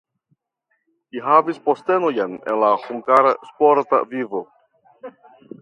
[1.15, 4.43] Li havis postenojn en la hungara sporta vivo.